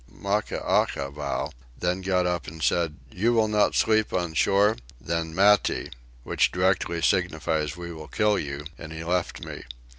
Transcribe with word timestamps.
Maccaackavow 0.11 1.51
then 1.77 2.01
got 2.01 2.25
up 2.25 2.47
and 2.47 2.63
said: 2.63 2.95
"You 3.11 3.33
will 3.33 3.47
not 3.47 3.75
sleep 3.75 4.11
on 4.13 4.33
shore? 4.33 4.77
then 4.99 5.35
Mattie" 5.35 5.91
(which 6.23 6.51
directly 6.51 7.03
signifies 7.03 7.77
we 7.77 7.93
will 7.93 8.07
kill 8.07 8.39
you) 8.39 8.65
and 8.79 8.91
he 8.91 9.03
left 9.03 9.45
me. 9.45 9.61